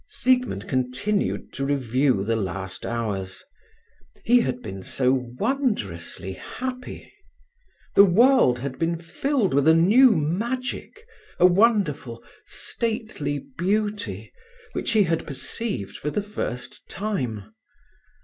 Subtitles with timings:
[0.07, 3.43] Siegmund continued to review the last hours.
[4.25, 7.13] He had been so wondrously happy.
[7.93, 11.05] The world had been filled with a new magic,
[11.37, 14.33] a wonderful, stately beauty
[14.73, 17.53] which he had perceived for the first time.